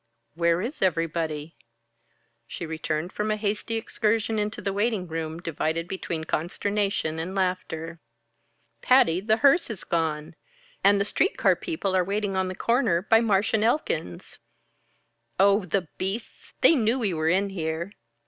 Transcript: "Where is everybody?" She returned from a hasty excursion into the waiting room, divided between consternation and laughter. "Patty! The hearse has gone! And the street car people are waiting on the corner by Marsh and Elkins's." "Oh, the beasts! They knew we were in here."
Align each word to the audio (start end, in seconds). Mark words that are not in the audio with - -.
"Where 0.33 0.63
is 0.63 0.81
everybody?" 0.81 1.57
She 2.47 2.65
returned 2.65 3.13
from 3.13 3.29
a 3.29 3.35
hasty 3.37 3.75
excursion 3.75 4.39
into 4.39 4.59
the 4.59 4.73
waiting 4.73 5.07
room, 5.07 5.39
divided 5.39 5.87
between 5.87 6.23
consternation 6.23 7.19
and 7.19 7.35
laughter. 7.35 7.99
"Patty! 8.81 9.19
The 9.21 9.37
hearse 9.37 9.67
has 9.67 9.83
gone! 9.83 10.33
And 10.83 10.99
the 10.99 11.05
street 11.05 11.37
car 11.37 11.55
people 11.55 11.95
are 11.95 12.03
waiting 12.03 12.35
on 12.35 12.47
the 12.47 12.55
corner 12.55 13.03
by 13.03 13.19
Marsh 13.21 13.53
and 13.53 13.63
Elkins's." 13.63 14.39
"Oh, 15.39 15.65
the 15.65 15.87
beasts! 15.99 16.55
They 16.61 16.73
knew 16.73 16.97
we 16.97 17.13
were 17.13 17.29
in 17.29 17.51
here." 17.51 17.91